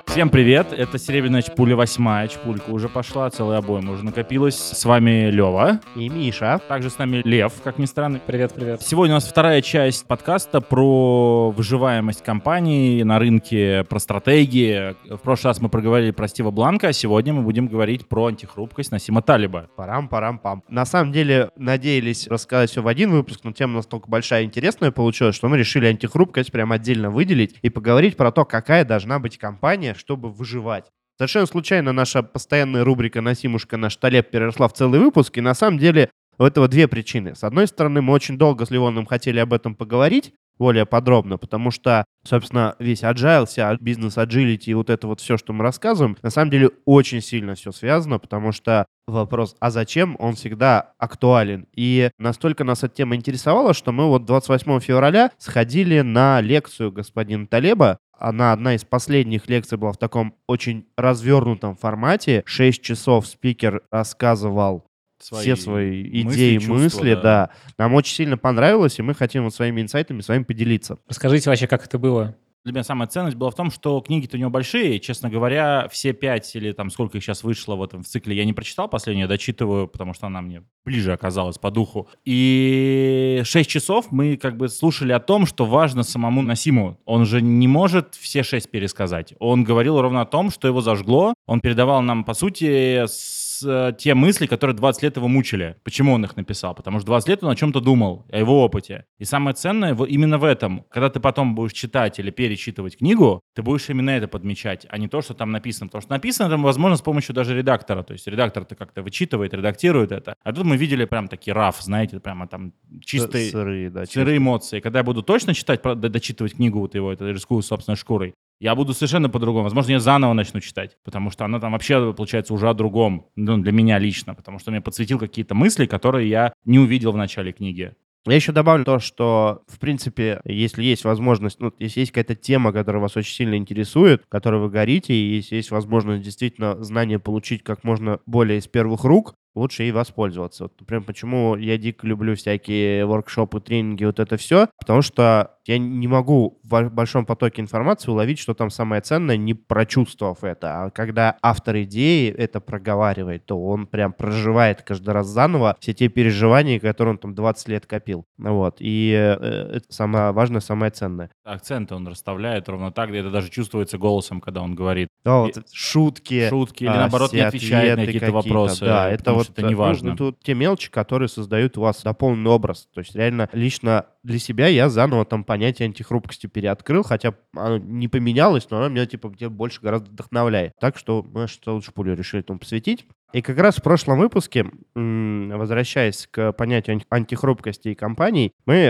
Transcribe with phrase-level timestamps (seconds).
[0.07, 4.55] Всем привет, это Серебряная Чпуля восьмая, Чпулька уже пошла, целая обойма уже накопилась.
[4.55, 5.81] С вами Лева.
[5.95, 6.59] И Миша.
[6.67, 8.19] Также с нами Лев, как ни странно.
[8.25, 8.81] Привет, привет.
[8.81, 14.95] Сегодня у нас вторая часть подкаста про выживаемость компании на рынке, про стратегии.
[15.13, 18.91] В прошлый раз мы проговорили про Стива Бланка, а сегодня мы будем говорить про антихрупкость
[18.91, 19.69] Насима Талиба.
[19.75, 20.63] Парам-парам-пам.
[20.69, 24.91] На самом деле, надеялись рассказать все в один выпуск, но тема настолько большая и интересная
[24.91, 29.37] получилась, что мы решили антихрупкость прям отдельно выделить и поговорить про то, какая должна быть
[29.37, 30.85] компания, чтобы выживать.
[31.17, 35.77] Совершенно случайно наша постоянная рубрика «Насимушка наш Талеб» переросла в целый выпуск, и на самом
[35.77, 37.35] деле у этого две причины.
[37.35, 41.71] С одной стороны, мы очень долго с Ливоном хотели об этом поговорить, более подробно, потому
[41.71, 46.17] что, собственно, весь agile, вся бизнес agility и вот это вот все, что мы рассказываем,
[46.21, 51.67] на самом деле очень сильно все связано, потому что вопрос, а зачем, он всегда актуален.
[51.75, 57.47] И настолько нас эта тема интересовала, что мы вот 28 февраля сходили на лекцию господина
[57.47, 62.43] Талеба, она одна из последних лекций была в таком очень развернутом формате.
[62.45, 64.85] Шесть часов спикер рассказывал
[65.19, 67.21] свои все свои идеи, мысли, мысли да.
[67.21, 67.49] да.
[67.77, 70.97] Нам очень сильно понравилось, и мы хотим вот своими инсайтами с вами поделиться.
[71.07, 72.35] Расскажите вообще, как это было?
[72.65, 74.99] Для меня самая ценность была в том, что книги-то у него большие.
[74.99, 78.43] Честно говоря, все пять или там сколько их сейчас вышло в этом в цикле, я
[78.43, 82.09] не прочитал последнюю, я дочитываю, потому что она мне ближе оказалась по духу.
[82.25, 86.99] И шесть часов мы как бы слушали о том, что важно самому Насиму.
[87.05, 89.35] Он же не может все шесть пересказать.
[89.37, 91.35] Он говорил ровно о том, что его зажгло.
[91.45, 95.77] Он передавал нам, по сути, с Э, те мысли, которые 20 лет его мучили.
[95.83, 96.73] Почему он их написал?
[96.75, 99.05] Потому что 20 лет он о чем-то думал, о его опыте.
[99.19, 100.85] И самое ценное именно в этом.
[100.89, 105.07] Когда ты потом будешь читать или перечитывать книгу, ты будешь именно это подмечать, а не
[105.07, 105.87] то, что там написано.
[105.87, 108.03] Потому что написано там, возможно, с помощью даже редактора.
[108.03, 110.35] То есть редактор-то как-то вычитывает, редактирует это.
[110.43, 114.79] А тут мы видели прям такие раф, знаете, прямо там чистые, сырые, да, сырые эмоции.
[114.79, 118.93] Когда я буду точно читать, дочитывать книгу вот его, это рискую собственной шкурой, я буду
[118.93, 119.63] совершенно по-другому.
[119.63, 123.57] Возможно, я заново начну читать, потому что она там вообще, получается, уже о другом, ну,
[123.57, 127.51] для меня лично, потому что мне подсветил какие-то мысли, которые я не увидел в начале
[127.51, 127.93] книги.
[128.27, 132.73] Я еще добавлю то, что, в принципе, если есть возможность, ну, если есть какая-то тема,
[132.73, 137.63] которая вас очень сильно интересует, которой вы горите, и если есть возможность действительно знания получить
[137.63, 140.63] как можно более из первых рук, лучше ей воспользоваться.
[140.63, 145.77] Вот, например, почему я дико люблю всякие воркшопы, тренинги, вот это все, потому что я
[145.77, 150.85] не могу в большом потоке информации уловить, что там самое ценное, не прочувствовав это.
[150.85, 156.07] А когда автор идеи это проговаривает, то он прям проживает каждый раз заново все те
[156.07, 158.25] переживания, которые он там 20 лет копил.
[158.37, 158.77] Вот.
[158.79, 161.31] И э, это самое важное, самое ценное.
[161.43, 165.09] Акценты он расставляет ровно так, это даже чувствуется голосом, когда он говорит.
[165.23, 166.47] Да, вот, шутки.
[166.49, 168.85] Шутки, или а, наоборот не отвечает на какие-то вопросы.
[168.85, 170.15] Да, это вот это не э, важно.
[170.17, 172.87] Ну, это те мелочи, которые создают у вас дополненный образ.
[172.93, 178.09] То есть реально лично для себя я заново там понятие антихрупкости переоткрыл, хотя оно не
[178.09, 180.73] поменялось, но оно меня типа где больше гораздо вдохновляет.
[180.81, 183.05] Так что мы что лучше пулю решили этому посвятить.
[183.31, 188.89] И как раз в прошлом выпуске, возвращаясь к понятию антихрупкости и компаний, мы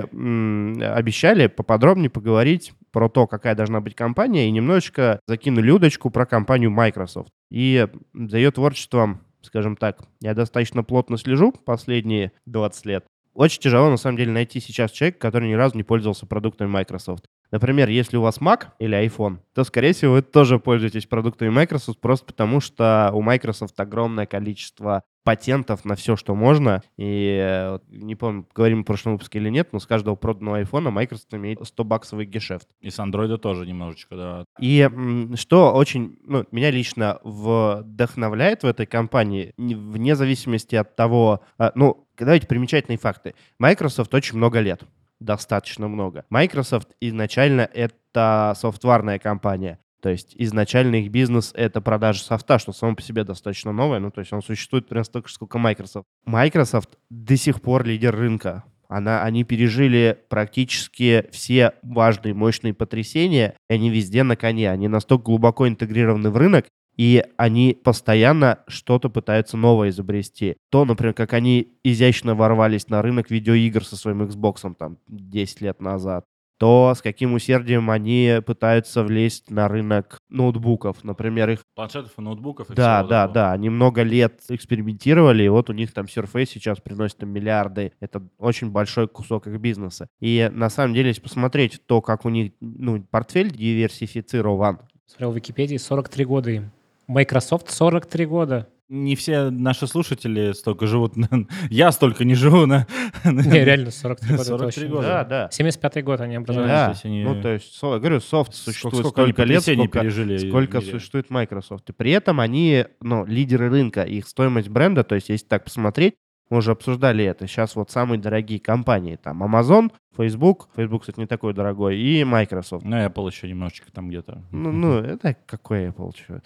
[0.81, 6.71] обещали поподробнее поговорить про то, какая должна быть компания, и немножечко закинули удочку про компанию
[6.71, 7.29] Microsoft.
[7.51, 13.05] И за ее творчеством скажем так, я достаточно плотно слежу последние 20 лет.
[13.35, 17.25] Очень тяжело, на самом деле, найти сейчас человека, который ни разу не пользовался продуктами Microsoft.
[17.51, 21.99] Например, если у вас Mac или iPhone, то, скорее всего, вы тоже пользуетесь продуктами Microsoft
[21.99, 26.83] просто потому, что у Microsoft огромное количество патентов на все, что можно.
[26.97, 30.91] И э, не помню, говорим в прошлом выпуске или нет, но с каждого проданного айфона
[30.91, 32.67] Microsoft имеет 100-баксовый гешефт.
[32.79, 34.45] И с Android тоже немножечко, да.
[34.59, 34.87] И
[35.35, 42.07] что очень, ну, меня лично вдохновляет в этой компании, вне зависимости от того, а, ну,
[42.17, 43.33] давайте примечательные факты.
[43.57, 44.83] Microsoft очень много лет
[45.19, 46.25] достаточно много.
[46.29, 49.79] Microsoft изначально это софтварная компания.
[50.01, 53.99] То есть изначально их бизнес— это продажа софта, что само по себе достаточно новое.
[53.99, 56.05] Ну, то есть он существует примерно столько же, сколько Microsoft.
[56.25, 58.65] Microsoft до сих пор лидер рынка.
[58.87, 64.69] Она, они пережили практически все важные, мощные потрясения, и они везде на коне.
[64.69, 70.57] Они настолько глубоко интегрированы в рынок, и они постоянно что-то пытаются новое изобрести.
[70.69, 75.81] То, например, как они изящно ворвались на рынок видеоигр со своим Xbox там 10 лет
[75.81, 76.25] назад
[76.57, 81.59] то с каким усердием они пытаются влезть на рынок ноутбуков, например, их...
[81.75, 82.69] Планшетов и ноутбуков.
[82.69, 83.51] И да, да, да.
[83.51, 87.93] Они много лет экспериментировали, и вот у них там Surface сейчас приносит им миллиарды.
[87.99, 90.07] Это очень большой кусок их бизнеса.
[90.19, 94.79] И на самом деле, если посмотреть то, как у них ну, портфель диверсифицирован...
[95.07, 96.71] Смотрел в Википедии, 43 года им.
[97.07, 98.67] Microsoft 43 года.
[98.87, 101.13] Не все наши слушатели столько живут.
[101.71, 102.85] Я столько не живу на...
[103.23, 104.95] Не, реально, 43 года 43 точно.
[104.95, 105.07] года.
[105.07, 105.49] Да, да.
[105.51, 107.01] 75-й год они образовались.
[107.01, 109.63] Да, они- ну то есть, со- я говорю, софт Сколько- существует сколько они столько лет,
[109.63, 111.89] сколько, пережили сколько существует Microsoft.
[111.89, 116.13] И при этом они, ну, лидеры рынка, их стоимость бренда, то есть если так посмотреть,
[116.51, 121.25] мы уже обсуждали это, сейчас вот самые дорогие компании, там Amazon, Facebook, Facebook, кстати, не
[121.25, 122.85] такой дорогой, и Microsoft.
[122.85, 124.43] Ну, Apple еще немножечко там где-то.
[124.51, 126.41] Ну, ну это какой Apple, чё.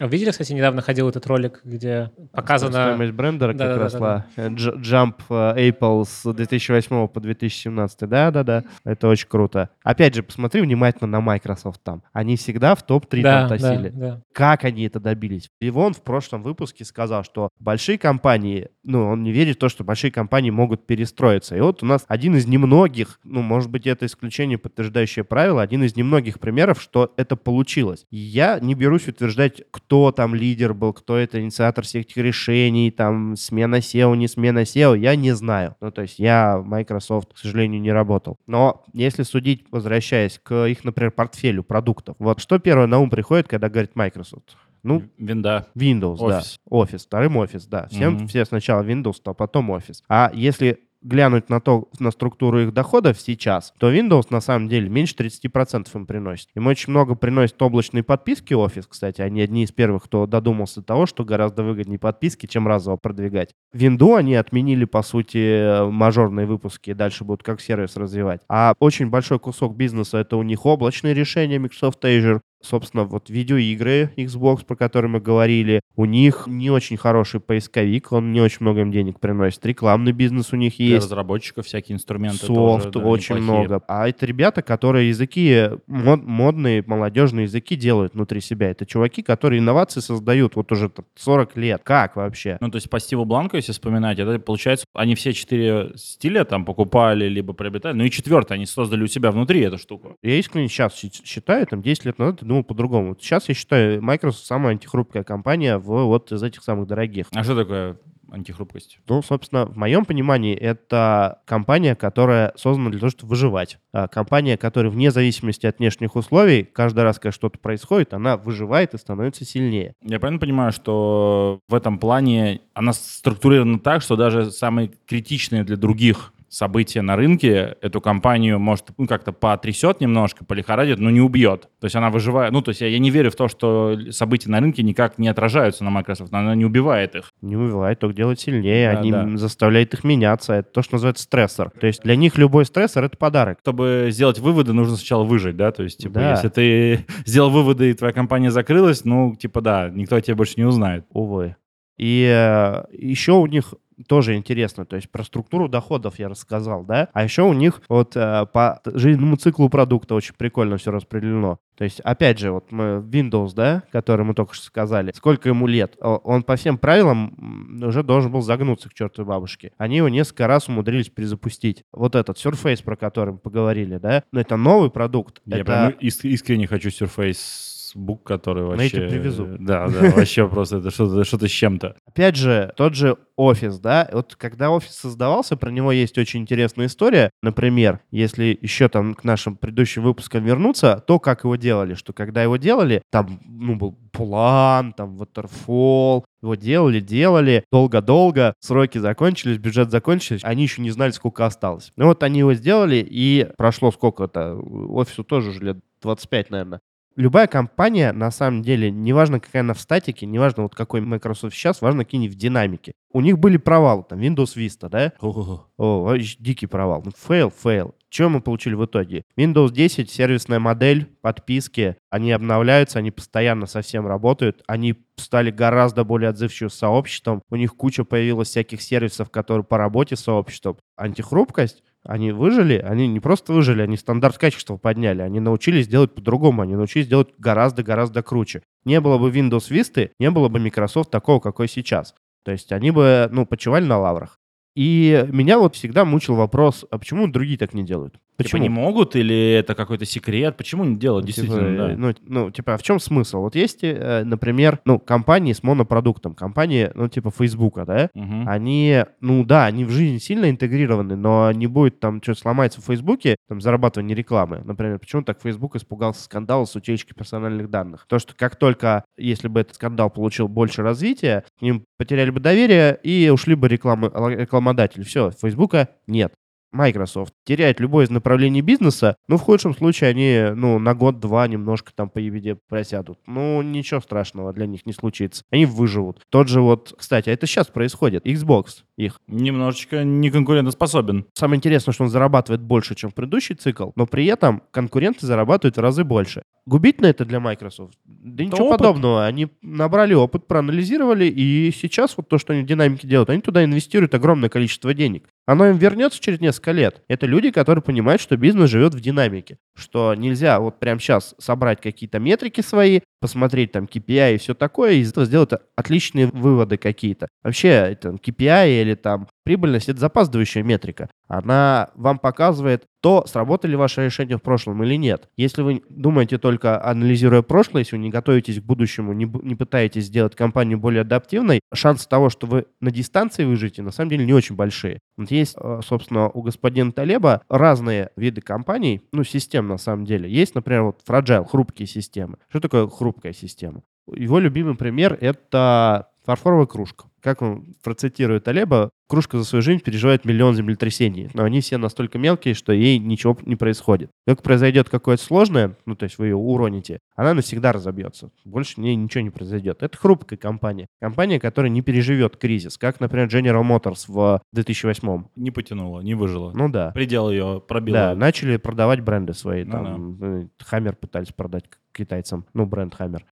[0.00, 2.72] А Видели, кстати, недавно ходил этот ролик, где показано...
[2.72, 3.84] Стоимость бренда как Да-да-да-да-да.
[3.84, 4.26] росла.
[4.36, 8.00] Э, Дж- Jump э, Apple с 2008 по 2017.
[8.08, 9.70] Да-да-да, это очень круто.
[9.84, 12.02] Опять же, посмотри внимательно на Microsoft там.
[12.12, 13.88] Они всегда в топ-3 Да, там да, тащили.
[13.90, 14.20] да.
[14.32, 15.48] Как они это добились?
[15.60, 19.68] И он в прошлом выпуске сказал, что большие компании, ну, он не верит в то,
[19.68, 21.56] что большие компании могут перестроиться.
[21.56, 25.84] И вот у нас один из немногих, ну, может быть, это исключение, подтверждающее правило, один
[25.84, 28.06] из немногих примеров, что это получилось.
[28.10, 33.36] Я не берусь утверждать, кто там лидер был, кто это инициатор всех этих решений, там,
[33.36, 35.76] смена SEO, не смена SEO, я не знаю.
[35.80, 38.36] Ну, то есть я в Microsoft, к сожалению, не работал.
[38.46, 43.48] Но если судить, возвращаясь к их, например, портфелю продуктов, вот что первое на ум приходит,
[43.48, 44.56] когда говорит Microsoft?
[44.82, 45.68] Ну, Винда.
[45.74, 46.38] Windows, да.
[46.38, 46.58] Офис.
[46.68, 47.86] Офис, вторым офис, да.
[47.88, 48.28] Всем Мгм.
[48.28, 50.02] все сначала Windows, а потом офис.
[50.08, 54.88] А если глянуть на то, на структуру их доходов сейчас, то Windows на самом деле
[54.88, 56.48] меньше 30% им приносит.
[56.56, 59.20] Им очень много приносит облачные подписки офис, кстати.
[59.20, 63.50] Они одни из первых, кто додумался до того, что гораздо выгоднее подписки, чем разово продвигать.
[63.72, 68.40] Винду они отменили, по сути, мажорные выпуски, дальше будут как сервис развивать.
[68.48, 74.12] А очень большой кусок бизнеса— это у них облачные решения Microsoft Azure, собственно, вот видеоигры
[74.16, 78.80] Xbox, про которые мы говорили, у них не очень хороший поисковик, он не очень много
[78.80, 79.64] им денег приносит.
[79.66, 81.06] Рекламный бизнес у них Для есть.
[81.06, 83.68] разработчиков всякие инструменты Софт тоже, да, очень неплохие.
[83.68, 83.84] много.
[83.88, 88.70] А это ребята, которые языки, мод- модные, молодежные языки делают внутри себя.
[88.70, 91.82] Это чуваки, которые инновации создают вот уже там 40 лет.
[91.84, 92.58] Как вообще?
[92.60, 96.64] Ну, то есть по Стиву Бланку, если вспоминать, это получается, они все четыре стиля там
[96.64, 97.94] покупали, либо приобретали.
[97.96, 100.16] Ну и четвертый они создали у себя внутри эту штуку.
[100.22, 100.94] Я искренне сейчас
[101.24, 103.16] считаю, там 10 лет назад думал по-другому.
[103.18, 107.26] Сейчас я считаю, Microsoft самая антихрупкая компания в вот из этих самых дорогих.
[107.34, 107.96] А что такое
[108.30, 108.98] антихрупкость?
[109.08, 113.78] Ну, собственно, в моем понимании, это компания, которая создана для того, чтобы выживать.
[113.92, 118.94] А компания, которая вне зависимости от внешних условий, каждый раз, когда что-то происходит, она выживает
[118.94, 119.94] и становится сильнее.
[120.02, 125.76] Я правильно понимаю, что в этом плане она структурирована так, что даже самые критичные для
[125.76, 131.62] других события на рынке эту компанию, может, ну, как-то потрясет немножко, полихорадит, но не убьет.
[131.80, 132.52] То есть она выживает.
[132.52, 135.28] Ну, то есть я, я не верю в то, что события на рынке никак не
[135.28, 137.32] отражаются на Microsoft, она не убивает их.
[137.42, 139.28] Не убивает, только делает сильнее, Да, они да.
[139.36, 140.54] заставляют их меняться.
[140.54, 141.70] Это то, что называется стрессор.
[141.78, 143.58] То есть для них любой стрессор— это подарок.
[143.62, 145.72] Чтобы сделать выводы, нужно сначала выжить, да?
[145.72, 146.30] То есть, типа, Да.
[146.32, 150.54] если ты сделал выводы, и твоя компания закрылась, ну, типа, да, никто о тебе больше
[150.56, 151.04] не узнает.
[151.10, 151.56] Увы.
[151.96, 153.72] И э, еще у них
[154.06, 158.16] тоже интересно, то есть про структуру доходов я рассказал, да, а еще у них вот
[158.16, 161.58] э, по жизненному циклу продукта очень прикольно все распределено.
[161.76, 165.66] То есть, опять же, вот мы Windows, да, который мы только что сказали, сколько ему
[165.66, 169.72] лет, он по всем правилам уже должен был загнуться к чертовой бабушке.
[169.76, 171.82] Они его несколько раз умудрились перезапустить.
[171.92, 175.40] Вот этот Surface, про который мы поговорили, да, но это новый продукт.
[175.46, 175.64] Я это...
[175.64, 178.90] прям иск- искренне хочу Surface Book, который вообще...
[178.90, 179.46] тебе привезу.
[179.58, 181.96] Да, да, вообще просто это что-то что с чем-то.
[182.06, 186.86] Опять же, тот же офис, да, вот когда офис создавался, про него есть очень интересная
[186.86, 187.30] история.
[187.42, 192.42] Например, если еще там к нашим предыдущим выпускам вернуться, то как его делали, что когда
[192.42, 199.90] его делали, там, ну, был план, там, waterfall, его делали, делали, долго-долго, сроки закончились, бюджет
[199.90, 201.92] закончился, они еще не знали, сколько осталось.
[201.96, 206.80] Ну вот они его сделали, и прошло сколько-то, офису тоже уже лет 25, наверное.
[207.16, 211.80] Любая компания, на самом деле, неважно, какая она в статике, неважно, вот какой Microsoft сейчас,
[211.80, 212.92] важно, какие они в динамике.
[213.12, 215.12] У них были провалы, там, Windows Vista, да?
[215.20, 217.02] О, дикий провал.
[217.04, 217.94] Ну, fail, fail.
[218.10, 219.22] Что мы получили в итоге?
[219.36, 226.30] Windows 10, сервисная модель, подписки, они обновляются, они постоянно совсем работают, они стали гораздо более
[226.30, 230.78] отзывчивым сообществом, у них куча появилась всяких сервисов, которые по работе сообществом.
[230.96, 236.62] Антихрупкость, они выжили, они не просто выжили, они стандарт качества подняли, они научились делать по-другому,
[236.62, 238.62] они научились делать гораздо-гораздо круче.
[238.84, 242.14] Не было бы Windows Vista, не было бы Microsoft такого, какой сейчас.
[242.44, 244.38] То есть они бы, ну, почивали на лаврах.
[244.76, 248.20] И меня вот всегда мучил вопрос, а почему другие так не делают?
[248.36, 250.56] Типа не могут или это какой-то секрет?
[250.56, 251.94] Почему не делают, Ну, действительно, типа, да.
[251.96, 252.14] ну,
[252.44, 253.40] ну, типа, а в чем смысл?
[253.42, 258.48] Вот есть, э, например, ну, компании с монопродуктом, компании, ну, типа, Фейсбука, да, Мгм.
[258.48, 262.84] они, ну да, они в жизнь сильно интегрированы, но не будет там что-то сломается в
[262.86, 264.62] Фейсбуке, там, зарабатывание рекламы.
[264.64, 268.06] Например, почему так Facebook испугался скандала с утечкой персональных данных?
[268.08, 272.40] То, что как только, если бы этот скандал получил больше развития, к ним потеряли бы
[272.40, 275.02] доверие и ушли бы рекламы, рекламодатели.
[275.04, 276.32] Все, Фейсбука нет.
[276.74, 281.92] Microsoft теряет любое из направлений бизнеса, ну, в худшем случае они, ну, на год-два немножко
[281.94, 283.18] там по EBITDA просядут.
[283.26, 285.44] Ну, ничего страшного для них не случится.
[285.50, 286.20] Они выживут.
[286.30, 288.26] Тот же вот, кстати, а это сейчас происходит.
[288.26, 289.20] Xbox их.
[289.28, 291.26] Немножечко не конкурентоспособен.
[291.34, 295.76] Самое интересное, что он зарабатывает больше, чем в предыдущий цикл, но при этом конкуренты зарабатывают
[295.76, 296.42] в разы больше.
[296.66, 297.94] Губительно это для Microsoft?
[298.04, 298.78] Да ничего опыт.
[298.78, 299.26] подобного.
[299.26, 303.64] Они набрали опыт, проанализировали, и сейчас вот то, что они в динамике делают, они туда
[303.64, 305.28] инвестируют огромное количество денег.
[305.46, 307.02] Оно им вернется через несколько лет.
[307.08, 309.58] Это люди, которые понимают, что бизнес живет в динамике.
[309.76, 314.92] Что нельзя вот прямо сейчас собрать какие-то метрики свои, посмотреть там KPI и все такое,
[314.92, 317.28] и из этого сделать отличные выводы какие-то.
[317.42, 321.08] Вообще, это KPI или там прибыльность— это запаздывающая метрика.
[321.28, 325.28] Она вам показывает то, сработали ваши решения в прошлом или нет.
[325.36, 330.06] Если вы думаете только анализируя прошлое, если вы не готовитесь к будущему, не, не пытаетесь
[330.06, 334.32] сделать компанию более адаптивной, шансы того, что вы на дистанции выживете, на самом деле не
[334.32, 335.00] очень большие.
[335.16, 340.30] Вот есть, э, собственно, у господина Талеба разные виды компаний, ну, систем на самом деле.
[340.30, 342.38] Есть, например, вот fragile, хрупкие системы.
[342.48, 343.82] Что такое хрупкая система?
[344.06, 347.06] Его любимый пример— это фарфоровая кружка.
[347.20, 352.18] Как он процитирует Талеба, кружка за свою жизнь переживает миллион землетрясений, но они все настолько
[352.18, 354.10] мелкие, что ей ничего не происходит.
[354.26, 358.30] Как произойдет какое-то сложное, ну, то есть вы ее уроните, она навсегда разобьется.
[358.44, 359.82] Больше ней ничего не произойдет.
[359.82, 360.86] Это хрупкая компания.
[361.00, 365.24] Компания, которая не переживет кризис, как, например, General Motors в 2008.
[365.36, 366.52] Не потянуло, не выжило.
[366.54, 366.90] Ну да.
[366.90, 367.94] Предел ее пробил.
[367.94, 369.64] Да, начали продавать бренды свои.
[369.64, 372.44] Ну Там э, Хаммер пытались продать китайцам.
[372.52, 373.24] Ну, бренд Хаммер.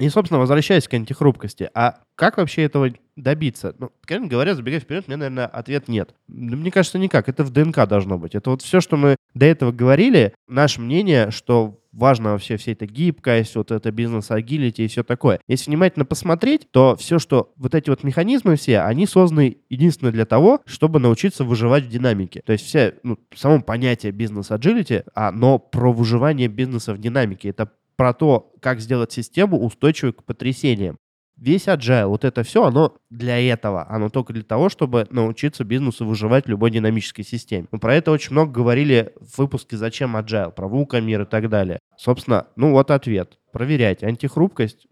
[0.00, 3.74] И, собственно, возвращаясь к антихрупкости, а как вообще этого добиться?
[3.78, 6.14] Ну, конечно говоря, забегая вперед, меня, наверное, ответ нет.
[6.28, 7.28] Да Мне кажется, никак.
[7.28, 8.34] Это в ДНК должно быть.
[8.34, 12.86] Это вот все, что мы до этого говорили, наше мнение, что важно вообще вся эта
[12.86, 15.40] гибкость, вот это бизнес-агилити и все такое.
[15.48, 20.24] Если внимательно посмотреть, то все, что вот эти вот механизмы все, они созданы единственно для
[20.24, 22.42] того, чтобы научиться выживать в динамике.
[22.44, 27.48] То есть все, ну, само понятие бизнес-агилити, оно про выживание бизнеса в динамике.
[27.48, 30.96] Это про то, как сделать систему устойчивой к потрясениям.
[31.36, 33.86] Весь agile, вот это все, оно для этого.
[33.90, 37.66] Оно только для того, чтобы научиться бизнесу выживать в любой динамической системе.
[37.70, 41.78] Мы про это очень много говорили в выпуске «Зачем agile?», про вулкамир и так далее.
[41.98, 43.38] Собственно, ну вот ответ.
[43.52, 44.02] Проверять.
[44.02, 44.86] Антихрупкость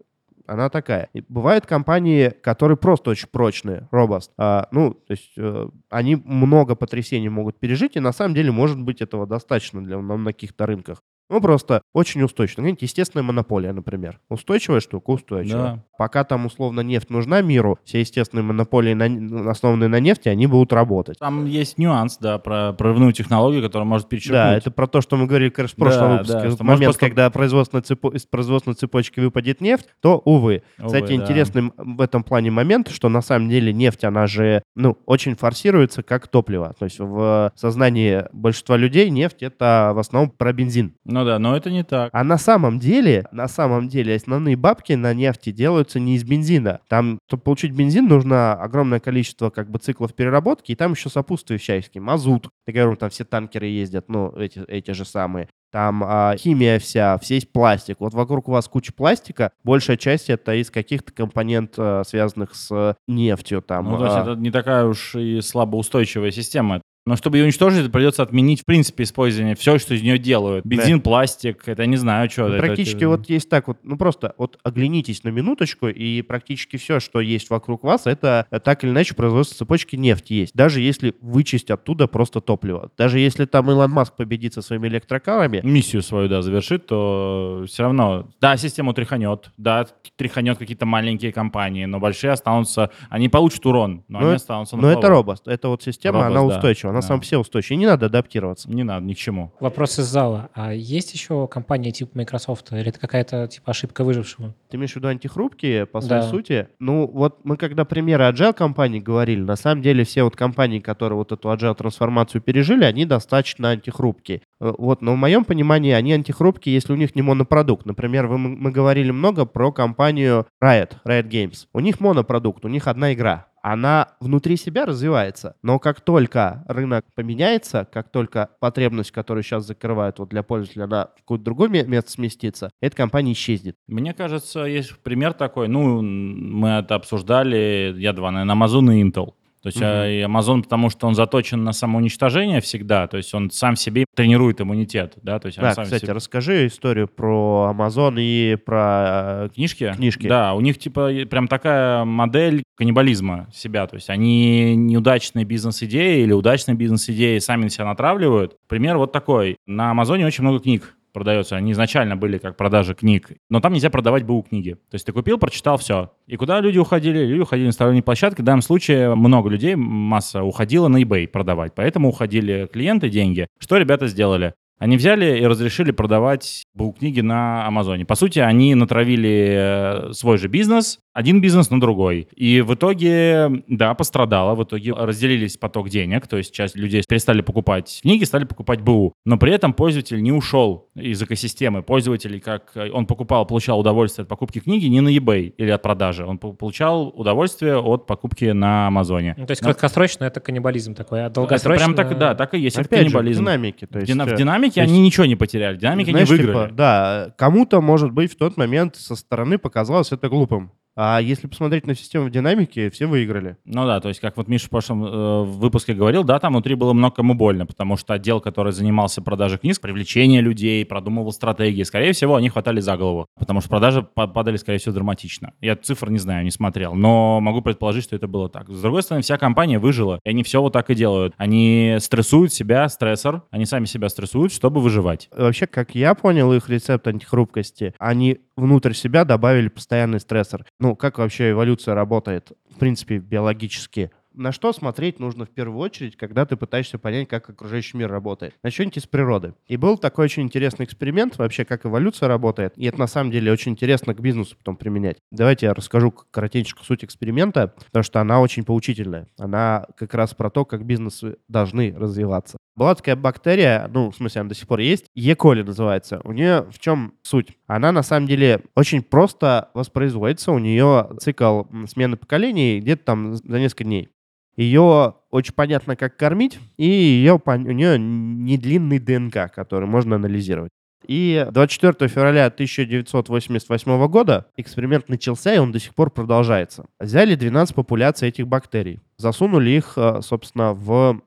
[0.45, 1.09] она такая.
[1.13, 4.31] И бывают компании, которые просто очень прочные, робост.
[4.37, 8.79] А, ну, то есть э, они много потрясений могут пережить, и на самом деле, может
[8.79, 11.01] быть, этого достаточно для на каких-то рынках.
[11.29, 12.61] Ну, просто очень устойчиво.
[12.63, 14.19] Знаете, естественная монополия, например.
[14.29, 15.63] Устойчивая штука, устойчивая.
[15.75, 15.83] Да.
[15.97, 20.73] Пока там, условно, нефть нужна миру, все естественные монополии, на- основанные на нефти, они будут
[20.73, 21.19] работать.
[21.19, 24.33] Там есть нюанс, да, про прорывную технологию, которая может перечеркнуть.
[24.39, 26.33] Да, это про то, что мы говорили, кажется, в прошлом Да, выпуске.
[26.41, 30.63] да, что момент, просто- когда производственная цепо- из производственной цепочки выпадет нефть, то, увы.
[30.79, 31.13] Увы, Кстати, да.
[31.15, 36.01] интересный в этом плане момент, что на самом деле нефть, она же, ну, очень форсируется
[36.01, 36.73] как топливо.
[36.79, 40.95] То есть в сознании большинства людей нефть— это в основном про бензин.
[41.05, 42.09] Ну да, но это не так.
[42.13, 46.81] А на самом деле, на самом деле, основные бабки на нефти делаются не из бензина.
[46.87, 51.81] Там, чтобы получить бензин, нужно огромное количество как бы циклов переработки, и там еще сопутствующие
[51.81, 52.01] всякие.
[52.01, 55.47] Мазут, я говорю, там все танкеры ездят, ну, эти, эти же самые.
[55.71, 57.97] Там а, химия вся, все есть пластик.
[57.99, 62.95] Вот вокруг у вас куча пластика, большая часть это из каких-то компонент, а, связанных с
[63.07, 63.61] нефтью.
[63.61, 66.81] Там, Ну, то есть а, это не такая уж и слабоустойчивая система.
[67.09, 70.63] Но чтобы ее уничтожить, придется отменить, в принципе, использование все, что из нее делают.
[70.63, 72.47] Бензин, пластик, это не знаю, что.
[72.47, 76.99] Ну, практически вот есть так вот, ну просто вот оглянитесь на минуточку, и практически все,
[76.99, 80.53] что есть вокруг вас, это э, так или иначе производство цепочки нефти есть.
[80.53, 82.91] Даже если вычесть оттуда просто топливо.
[82.95, 87.81] Даже если там Илон Маск победит со своими электрокарами, миссию свою, да, завершит, то все
[87.81, 94.03] равно, да, систему тряханет, да, тряханет какие-то маленькие компании, но большие останутся, они получат урон,
[94.07, 95.15] но Ну, они останутся на но это плаву.
[95.15, 95.47] робост.
[95.47, 96.98] Это вот система, Робост, она да.
[96.99, 97.07] Она Да.
[97.07, 97.77] сам все устойчива.
[97.77, 98.69] Не надо адаптироваться.
[98.71, 99.51] Не надо ни к чему.
[99.59, 100.49] Вопрос из зала.
[100.53, 102.71] А есть еще компания типа Microsoft?
[102.71, 104.53] Или это какая-то типа ошибка выжившего?
[104.69, 106.07] Ты имеешь в виду антихрупкие по Да.
[106.21, 106.67] своей сути?
[106.79, 111.17] Ну, вот мы когда примеры agile компаний говорили, на самом деле все вот компании, которые
[111.17, 114.41] вот эту agile трансформацию пережили, они достаточно антихрупкие.
[114.61, 117.85] Э, Вот, но в моем понимании они антихрупкие, если у них не монопродукт.
[117.85, 121.67] Например, вы, мы говорили много про компанию Riot, Riot Games.
[121.73, 123.47] У них монопродукт, у них одна игра.
[123.61, 125.55] Она внутри себя развивается.
[125.61, 131.09] Но как только рынок поменяется, как только потребность, которую сейчас закрывают вот для пользователя, она
[131.15, 133.75] в какое-то другое ме- место сместится, эта компания исчезнет.
[133.87, 135.67] Мне кажется, есть пример такой.
[135.67, 139.33] Ну, мы это обсуждали, я два, наверное, Amazon и Intel.
[139.61, 143.75] То есть и Amazon, потому что он заточен на самоуничтожение всегда, то есть он сам
[143.75, 149.45] себе тренирует иммунитет, да, то есть Да, кстати, себе- расскажи историю про Amazon и про...
[149.45, 149.91] э, Книжки?
[149.95, 150.27] Книжки.
[150.27, 153.85] Да, у них типа прям такая модель каннибализма себя.
[153.87, 158.55] То есть они неудачные бизнес-идеи или удачные бизнес-идеи сами на себя натравливают.
[158.69, 159.57] Пример вот такой.
[159.67, 161.55] На Амазоне очень много книг продается.
[161.55, 164.73] Они изначально были как продажи книг, но там нельзя продавать БУ книги.
[164.73, 166.11] То есть ты купил, прочитал, все.
[166.27, 167.25] И куда люди уходили?
[167.25, 168.41] Люди уходили на сторонние площадки.
[168.41, 171.73] В данном случае много людей, масса уходила на eBay продавать.
[171.75, 173.47] Поэтому уходили клиенты, деньги.
[173.59, 174.53] Что ребята сделали?
[174.79, 176.63] Они взяли и разрешили продавать
[176.97, 178.05] книги на Амазоне.
[178.05, 182.29] По сути, они натравили э, свой же бизнес, один бизнес на другой.
[182.33, 184.55] И в итоге, да, пострадало.
[184.55, 189.11] В итоге разделились поток денег, то есть часть людей перестали покупать книги, стали покупать БУ.
[189.25, 191.83] Но при этом пользователь не ушел из экосистемы.
[191.83, 195.81] Пользователь, как э, он покупал, получал удовольствие от покупки книги не на eBay или от
[195.81, 196.25] продажи.
[196.25, 199.35] Он по- получал удовольствие от покупки на Амазоне.
[199.37, 201.93] Ну, то есть Но- краткосрочно это каннибализм такой, а это долгосрочно...
[201.93, 202.77] прям так, да, так и есть.
[202.77, 203.41] это Опять же, в каннибализм.
[203.43, 203.87] динамике.
[203.87, 205.75] То В есть, дина- в э, динамике то есть, они ничего не потеряли.
[205.77, 206.73] В динамике знаешь, они типа, выиграли.
[206.73, 210.71] да, кому-то, может быть, в тот момент со стороны показалось это глупым.
[211.01, 213.55] А если посмотреть на систему в динамике, все выиграли.
[213.63, 216.75] Ну да, то есть, как вот Миша в прошлом э, выпуске говорил, да, там внутри
[216.75, 221.83] было много кому больно, потому что отдел, который занимался продажей книг, привлечение людей, продумывал стратегии,
[221.83, 225.53] скорее всего, они хватали за голову, потому что продажи па- падали, скорее всего, драматично.
[225.61, 228.67] Я цифр не знаю, не смотрел, но могу предположить, что это было так.
[228.67, 231.33] С другой стороны, вся компания выжила, и они все вот так и делают.
[231.37, 235.29] Они стрессуют себя, стрессор, они сами себя стрессуют, чтобы выживать.
[235.33, 240.65] Вообще, как я понял их рецепт антихрупкости, они внутрь себя добавили постоянный стрессор.
[240.79, 244.11] Ну, как вообще эволюция работает, в принципе, биологически.
[244.33, 248.53] На что смотреть нужно в первую очередь, когда ты пытаешься понять, как окружающий мир работает?
[248.63, 249.53] На что-нибудь из природы.
[249.67, 252.73] И был такой очень интересный эксперимент, вообще, как эволюция работает.
[252.77, 255.17] И это на самом деле очень интересно к бизнесу потом применять.
[255.31, 259.27] Давайте я расскажу коротенько суть эксперимента, потому что она очень поучительная.
[259.37, 262.57] Она как раз про то, как бизнесы должны развиваться.
[262.79, 265.35] Была такая бактерия, ну, в смысле, она до сих пор есть, Е.
[265.35, 266.21] коли называется.
[266.23, 267.57] У нее в чем суть?
[267.67, 270.53] Она, на самом деле, очень просто воспроизводится.
[270.53, 274.07] У нее цикл смены поколений где-то там за несколько дней.
[274.55, 280.71] Ее очень понятно, как кормить, и ее, у нее не длинный ДНК, который можно анализировать.
[281.05, 286.85] И 24 февраля 1988 года эксперимент начался, и он до сих пор продолжается.
[286.97, 291.21] Взяли 12 популяций этих бактерий, засунули их, э, собственно, в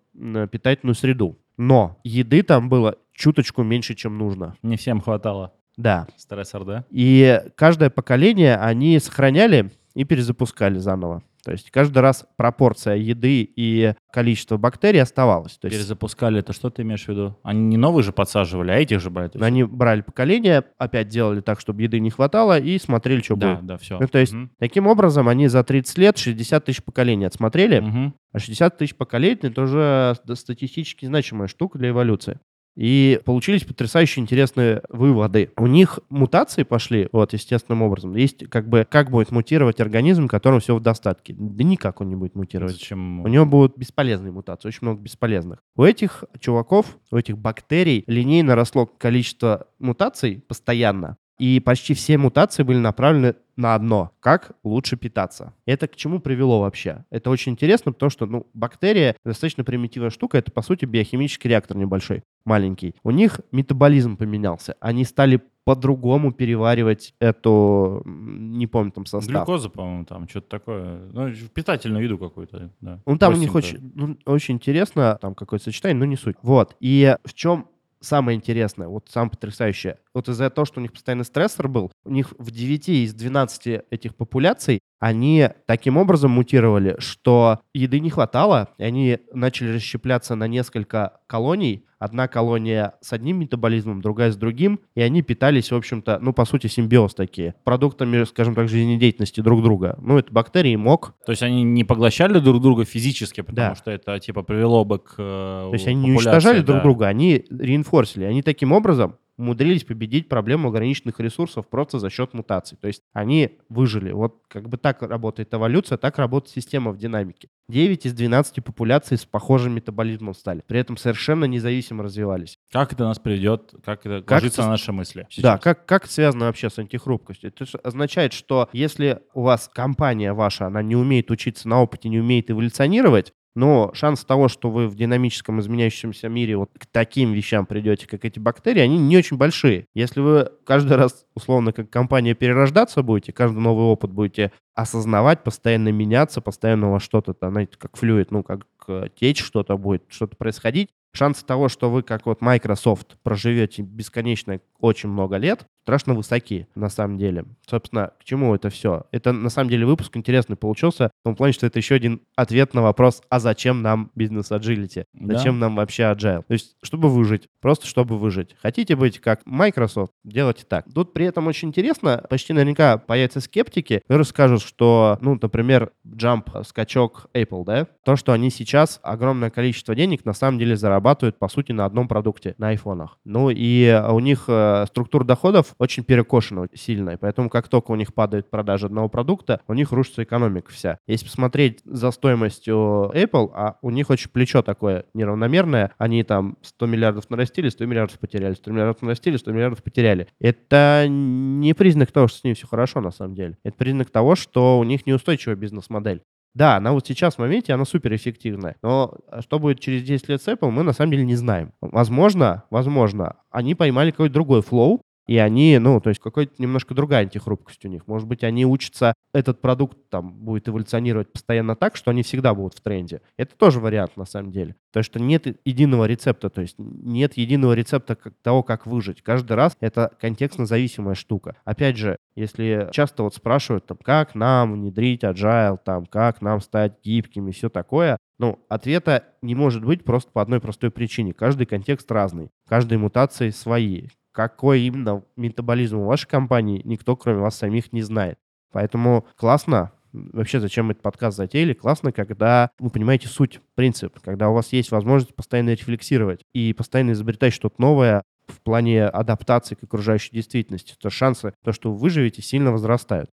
[0.50, 1.38] питательную среду.
[1.62, 4.56] Но еды там было чуточку меньше, чем нужно.
[4.62, 5.52] Не всем хватало.
[5.76, 6.08] Да.
[6.16, 6.84] Стрессор, да?
[6.90, 11.22] И каждое поколение они сохраняли и перезапускали заново.
[11.44, 15.58] То есть каждый раз пропорция еды и количество бактерий оставалось.
[15.58, 17.36] То есть Перезапускали, это что ты имеешь в виду?
[17.42, 19.30] Они не новые же подсаживали, а этих же брали?
[19.34, 23.54] Есть- они брали поколение, опять делали так, чтобы еды не хватало, и смотрели, что Да,
[23.56, 23.66] будет.
[23.66, 23.98] да, все.
[23.98, 28.78] Ну, то есть таким образом они за 30 лет 60 тысяч поколений отсмотрели, а 60
[28.78, 32.38] тысяч поколений— это уже ст- статистически значимая штука для эволюции.
[32.76, 35.50] И получились потрясающе интересные выводы.
[35.56, 38.14] У них мутации пошли, вот, естественным образом.
[38.14, 41.34] Есть как бы, как будет мутировать организм, которому все в достатке.
[41.36, 42.74] Да никак он не будет мутировать.
[42.74, 43.20] Зачем?
[43.20, 45.58] У него будут бесполезные мутации, очень много бесполезных.
[45.76, 52.62] У этих чуваков, у этих бактерий линейно росло количество мутаций постоянно, и почти все мутации
[52.62, 54.12] были направлены на одно.
[54.20, 55.54] Как лучше питаться.
[55.66, 57.04] Это к чему привело вообще?
[57.10, 60.38] Это очень интересно, потому что, ну, бактерия достаточно примитивная штука.
[60.38, 62.94] Это, по сути, биохимический реактор небольшой, маленький.
[63.02, 64.76] У них метаболизм поменялся.
[64.80, 69.32] Они стали по-другому переваривать эту, не помню там состав.
[69.32, 71.00] Глюкоза, по-моему, там что-то такое.
[71.12, 73.00] Ну, питательную еду какую-то, да.
[73.06, 76.36] Ну, там у них очень, ну, очень интересно, там какое-то сочетание, но не суть.
[76.42, 76.76] Вот.
[76.80, 77.68] И в чем
[78.02, 82.10] самое интересное, вот самое потрясающее, вот из-за того, что у них постоянный стрессор был, у
[82.10, 88.68] них в 9 из 12 этих популяций они таким образом мутировали, что еды не хватало,
[88.78, 91.86] и они начали расщепляться на несколько колоний.
[92.02, 96.44] Одна колония с одним метаболизмом, другая с другим, и они питались, в общем-то, ну, по
[96.44, 99.96] сути, симбиоз такие, продуктами, скажем так, жизнедеятельности друг друга.
[100.02, 103.74] Ну, это бактерии, мок, То есть они не поглощали друг друга физически, потому Да.
[103.76, 106.82] что это, типа, привело бы к э, То есть они не уничтожали друг да.
[106.82, 108.24] друга, они реинфорсили.
[108.24, 112.78] Они таким образом умудрились победить проблему ограниченных ресурсов просто за счет мутаций.
[112.80, 114.12] То есть они выжили.
[114.12, 117.48] Вот как бы так работает эволюция, так работает система в динамике.
[117.68, 120.62] 9 из 12 популяций с похожим метаболизмом стали.
[120.66, 122.58] При этом совершенно независимо развивались.
[122.70, 125.22] Как это нас приведет, как это Как ложится это- на наши мысли?
[125.22, 125.60] Да, сейчас?
[125.60, 127.52] как, как это связано вообще с антихрупкостью?
[127.54, 132.20] Это означает, что если у вас компания ваша, она не умеет учиться на опыте, не
[132.20, 137.66] умеет эволюционировать, но шанс того, что вы в динамическом изменяющемся мире вот к таким вещам
[137.66, 139.86] придете, как эти бактерии, они не очень большие.
[139.94, 145.90] Если вы каждый раз, условно, как компания перерождаться будете, каждый новый опыт будете осознавать, постоянно
[145.90, 150.36] меняться, постоянно у вас что-то, знаете, как флюид, ну, как э, течь что-то будет, что-то
[150.36, 156.68] происходить, шансы того, что вы, как вот Microsoft, проживете бесконечно очень много лет, страшно высоки,
[156.74, 157.44] на самом деле.
[157.68, 159.04] Собственно, к чему это все?
[159.10, 162.74] Это, на самом деле, выпуск интересный получился, в том плане, что это еще один ответ
[162.74, 165.04] на вопрос, а зачем нам бизнес-аджилити?
[165.12, 165.36] Да.
[165.36, 166.44] Зачем нам вообще agile?
[166.46, 168.56] То есть, чтобы выжить, просто чтобы выжить.
[168.62, 170.86] Хотите быть как Microsoft, делайте так.
[170.94, 176.64] Тут при этом очень интересно, почти наверняка появятся скептики, которые скажут, что, ну, например, jump,
[176.64, 181.48] скачок Apple, да, то, что они сейчас огромное количество денег на самом деле зарабатывают, по
[181.48, 183.18] сути, на одном продукте, на айфонах.
[183.24, 187.96] Ну, и у них э, структура доходов очень перекошена сильно, и поэтому как только у
[187.96, 190.98] них падает продажа одного продукта, у них рушится экономика вся.
[191.06, 196.86] Если посмотреть за стоимостью Apple, а у них очень плечо такое неравномерное, они там 100
[196.86, 200.28] миллиардов нарастили, 100 миллиардов потеряли, 100 миллиардов нарастили, 100 миллиардов потеряли.
[200.40, 203.58] Это не признак того, что с ними все хорошо на самом деле.
[203.64, 206.22] Это признак того, что у них неустойчивая бизнес-модель.
[206.54, 208.76] Да, она вот сейчас в моменте, она суперэффективная.
[208.82, 211.72] Но что будет через 10 лет с Apple, мы на самом деле не знаем.
[211.80, 215.00] Возможно, возможно, они поймали какой-то другой флоу,
[215.32, 218.06] и они, ну, то есть какой-то немножко другая антихрупкость у них.
[218.06, 222.74] Может быть, они учатся, этот продукт там будет эволюционировать постоянно так, что они всегда будут
[222.74, 223.22] в тренде.
[223.38, 224.76] Это тоже вариант на самом деле.
[224.92, 229.22] То, что нет единого рецепта, то есть нет единого рецепта того, как выжить.
[229.22, 231.56] Каждый раз это контекстно зависимая штука.
[231.64, 236.98] Опять же, если часто вот спрашивают, там, как нам внедрить agile, там, как нам стать
[237.02, 241.32] гибкими, все такое, ну, ответа не может быть просто по одной простой причине.
[241.32, 244.08] Каждый контекст разный, каждой мутации свои.
[244.32, 248.38] Какой именно метаболизм у вашей компании, никто, кроме вас самих, не знает.
[248.72, 254.54] Поэтому классно, вообще зачем этот подкаст затеяли, классно, когда вы понимаете суть, принцип, когда у
[254.54, 260.34] вас есть возможность постоянно рефлексировать и постоянно изобретать что-то новое в плане адаптации к окружающей
[260.34, 263.30] действительности, то шансы, то, что вы выживете, сильно возрастают.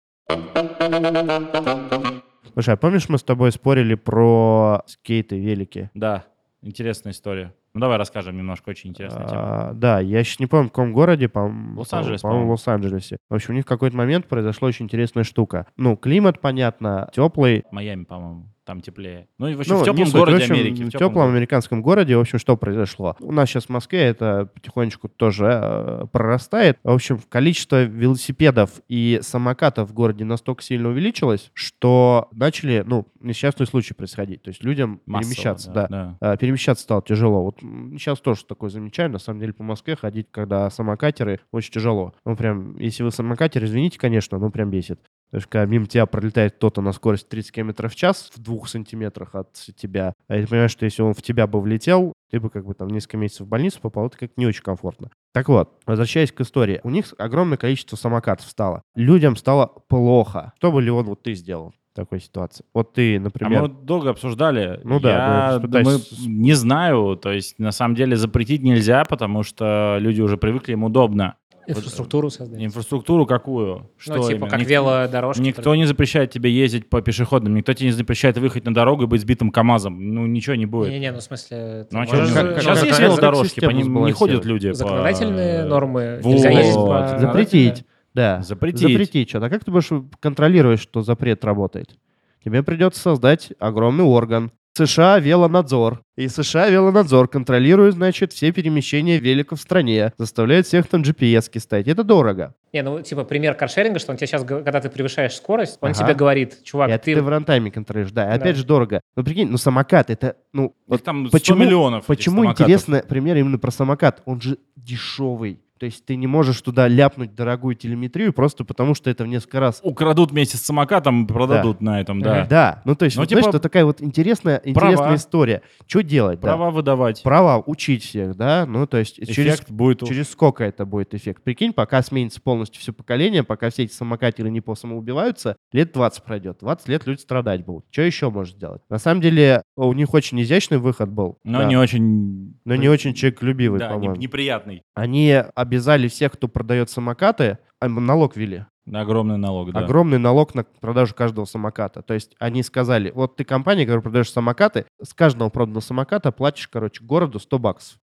[2.52, 5.90] Слушай, а помнишь, мы с тобой спорили про скейты, велики?
[5.94, 6.26] Да,
[6.60, 7.54] интересная история.
[7.78, 9.40] Ну, давай расскажем немножко, очень интересная тема.
[9.40, 12.50] А, да, я сейчас не помню, в каком городе, по-моему, Лос-Анджелес, в по-моему.
[12.50, 13.18] Лос-Анджелесе.
[13.30, 15.64] В общем, у них в какой-то момент произошла очень интересная штука.
[15.76, 17.62] Ну, климат, понятно, теплый.
[17.70, 19.28] Майами, по-моему, там теплее.
[19.38, 20.14] Ну, и вообще Ну, в теплом суть.
[20.14, 20.82] городе в общем, Америки.
[20.82, 23.16] В теплом, американском городе, в общем, что произошло?
[23.18, 26.78] У нас сейчас в Москве это потихонечку тоже э, прорастает.
[26.84, 33.66] В общем, количество велосипедов и самокатов в городе настолько сильно увеличилось, что начали, ну, несчастные
[33.66, 34.42] случаи происходить.
[34.42, 36.16] То есть людям Массово, перемещаться, да, да.
[36.20, 36.32] да.
[36.32, 37.44] А, Перемещаться стало тяжело.
[37.44, 39.08] Вот сейчас тоже такое замечаю.
[39.10, 42.12] На самом деле по Москве ходить, когда самокатеры, очень тяжело.
[42.26, 45.00] Ну, прям, если вы самокатер, извините, конечно, ну, прям бесит.
[45.30, 48.68] Потому что когда мимо тебя пролетает кто-то на скорости 30 км в час в двух
[48.68, 52.50] сантиметрах от тебя, а ты понимаешь, что если он в тебя бы влетел, ты бы
[52.50, 55.10] как бы там несколько месяцев в больницу попал, это как не очень комфортно.
[55.32, 56.80] Так вот, возвращаясь к истории.
[56.82, 58.82] У них огромное количество самокатов стало.
[58.94, 60.52] Людям стало плохо.
[60.56, 62.64] Что бы, Леон, вот ты сделал такой ситуации?
[62.72, 63.62] Вот ты, А например...
[63.62, 64.80] мы долго обсуждали.
[64.84, 67.16] Ну да, Я пытались мы не знаю.
[67.16, 71.36] То есть, на самом деле, запретить нельзя, потому что люди уже привыкли, им удобно.
[71.68, 72.62] Инфраструктуру создать.
[72.62, 73.90] Инфраструктуру какую?
[73.96, 74.48] Что ну, типа именно?
[74.48, 75.40] как Ник- велодорожки.
[75.40, 79.06] Никто не запрещает тебе ездить по пешеходным, никто тебе не запрещает выехать на дорогу и
[79.06, 80.14] быть сбитым КАМАЗом.
[80.14, 80.90] Ну, ничего не будет.
[80.90, 81.86] Не-не, ну в смысле...
[81.90, 84.44] Ну, а ну, же- как- ну, сейчас как- есть как- велодорожки, по ним не ходят
[84.44, 84.70] люди.
[84.70, 86.20] по- Законодательные нормы.
[86.22, 86.32] Вот.
[86.32, 87.18] Нельзя ездить по...
[87.18, 87.84] Запретить.
[88.14, 88.42] Да.
[88.42, 88.80] Запретить.
[88.80, 89.46] Запретить что-то.
[89.46, 91.96] А как ты будешь контролировать, что запрет работает?
[92.44, 94.52] Тебе придется создать огромный орган.
[94.86, 96.02] США велонадзор.
[96.16, 100.12] И США велонадзор контролирует, значит, все перемещения великов в стране.
[100.18, 101.88] Заставляет всех там GPS-ки ставить.
[101.88, 102.54] Это дорого.
[102.72, 106.04] Не, ну типа пример каршеринга, что он тебе сейчас, когда ты превышаешь скорость, он Ага.
[106.04, 107.14] тебе говорит, чувак, это ты...
[107.14, 108.12] ты в рантайме контролируешь.
[108.12, 108.60] Да, и опять Да.
[108.60, 109.00] же дорого.
[109.16, 112.04] Ну, прикинь, ну, самокат, это, ну, Их вот там 100 почему, миллионов.
[112.06, 114.22] почему интересно пример именно про самокат?
[114.26, 115.60] Он же дешевый.
[115.78, 119.60] То есть ты не можешь туда ляпнуть дорогую телеметрию просто потому, что это в несколько
[119.60, 122.46] раз Украдут вместе с самокатом, продадут на этом, да.
[122.46, 124.70] Да, ну то есть, Ну, вот, знаешь, типа, это такая вот интересная, права.
[124.70, 125.62] интересная история.
[125.86, 126.40] Что делать?
[126.40, 126.48] да?
[126.48, 127.22] Права выдавать.
[127.22, 128.66] Права учить всех, да?
[128.66, 130.06] Ну то есть через, Эффект будет...
[130.06, 131.42] через сколько это будет эффект?
[131.42, 136.22] Прикинь, пока сменится полностью все поколение, пока все эти самокатеры не по самоубиваются, лет 20
[136.24, 136.58] пройдет.
[136.60, 137.86] 20 лет люди страдать будут.
[137.90, 138.82] Что еще может сделать?
[138.88, 141.38] На самом деле у них очень изящный выход был.
[141.44, 142.54] Но да, не очень...
[142.64, 144.16] но не очень человеколюбивый, Да, по-моему.
[144.16, 144.82] неприятный.
[144.94, 148.64] Они обязали всех, кто продает самокаты, а, налог ввели.
[148.90, 149.80] Огромный налог, да.
[149.80, 152.00] Огромный налог на продажу каждого самоката.
[152.00, 156.68] То есть они сказали, вот ты компания, которая продаешь самокаты, с каждого проданного самоката платишь,
[156.68, 157.98] короче, городу 100 баксов.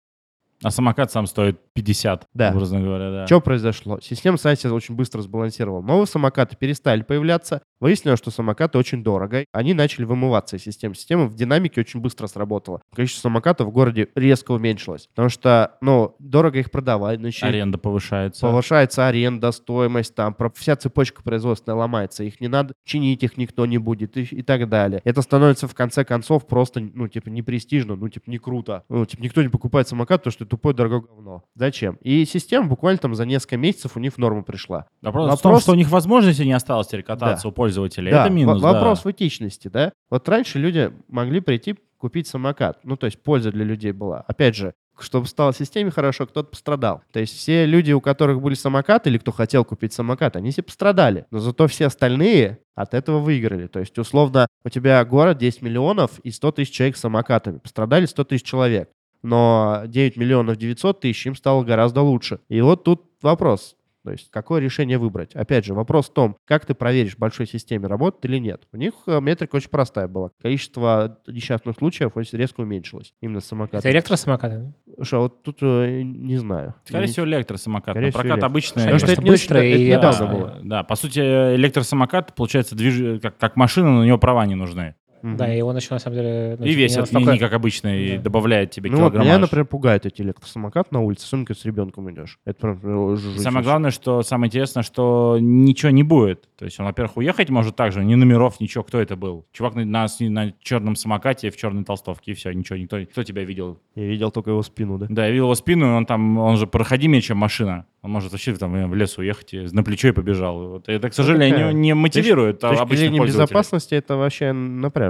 [0.65, 2.51] А самокат сам стоит 50, Да.
[2.51, 3.27] образно говоря, да.
[3.27, 4.01] Что произошло?
[4.01, 5.83] Система себя очень быстро сбалансировала.
[5.83, 7.63] Новые самокаты перестали появляться.
[7.83, 9.45] Выяснилось, что самокаты очень дорого.
[9.51, 10.95] Они начали вымываться из системы.
[10.95, 12.81] Система в динамике очень быстро сработала.
[12.95, 15.09] Количество самокатов в городе резко уменьшилось.
[15.09, 17.19] Потому что, ну, дорого их продавать.
[17.19, 18.47] Ну, еще Аренда повышается.
[18.47, 22.23] повышается аренда, стоимость, там, вся цепочка производственная ломается.
[22.23, 25.01] Их не надо, чинить их никто не будет и, и так далее.
[25.03, 28.85] Это становится, в конце концов, просто, ну, типа, не престижно, ну, типа, не круто.
[28.89, 31.43] Ну, типа, никто не покупает самокат, потому что это тупое дорогое говно.
[31.57, 31.97] Зачем?
[32.03, 34.87] И система буквально там за несколько месяцев у них в норму пришла.
[35.03, 37.49] Вопрос, в том, Вопрос- что у них возможности не осталось теперь кататься Да.
[37.49, 38.11] у пользователей.
[38.13, 38.73] Да, Это минус, в- да.
[38.73, 39.93] вопрос в этичности, да?
[40.11, 42.79] Вот раньше люди могли прийти купить самокат.
[42.85, 44.25] Ну, то есть польза для людей была.
[44.27, 47.03] Опять же, чтобы стало системе хорошо, кто-то пострадал.
[47.13, 50.63] То есть все люди, у которых были самокаты или кто хотел купить самокат, они все
[50.63, 51.27] пострадали.
[51.31, 53.67] Но зато все остальные от этого выиграли.
[53.69, 57.59] То есть, условно, у тебя город 10 миллионов и 100 тысяч человек с самокатами.
[57.59, 58.91] Пострадали 100 тысяч человек.
[59.23, 62.41] Но 9 миллионов 900 тысяч им стало гораздо лучше.
[62.49, 63.77] И вот тут вопрос.
[64.05, 65.35] То есть, какое решение выбрать?
[65.35, 68.67] Опять же, вопрос в том, как ты проверишь, в большой системе работает или нет.
[68.73, 70.31] У них э, метрика очень простая была.
[70.41, 73.15] Количество несчастных случаев очень резко уменьшилось.
[73.21, 74.75] Именно с Это электросамокаты?
[75.03, 76.75] Что, вот тут э, не знаю.
[76.85, 77.95] Скорее всего, электросамокат.
[77.95, 78.47] Скорее прокат электро.
[78.47, 78.83] обычный.
[78.83, 80.27] Потому что это не быстро это и недавно опасно.
[80.27, 80.61] было.
[80.63, 83.21] Да, по сути, электросамокат, получается, движ...
[83.21, 84.97] как, как машина, но на него права не нужны.
[85.23, 85.37] Мгм.
[85.37, 86.57] Да, и он еще на самом деле...
[86.59, 88.23] ну, и весит не, настолько- не как обычный, и Да.
[88.25, 89.27] добавляет тебе Ну килограммаж.
[89.27, 92.39] меня, например, пугает эти электросамокат на улице, когда с ребенком идешь.
[92.45, 96.49] Это прям э, Самое главное, что самое интересное, что ничего не будет.
[96.59, 99.47] То есть он, во-первых, уехать может так же, ни номеров, ничего, кто это был.
[99.53, 103.45] Чувак на, на, на черном самокате в черной толстовке, и все, ничего, никто, кто тебя
[103.45, 103.79] видел.
[103.95, 105.07] Я видел только его спину, да?
[105.09, 107.87] Да, я видел его спину, и он там, он же проходимее, чем машина.
[108.03, 110.69] Он может вообще там в лес уехать, и на плечо и побежал.
[110.69, 113.45] Вот это, к сожалению, такая- не мотивирует С точки обычных зрения пользователей.
[113.45, 114.53] безопасности это вообще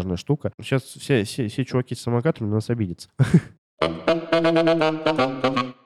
[0.02, 0.52] напряжная штука.
[0.60, 3.08] Сейчас все, все, все чуваки с самокатами на нас обидятся.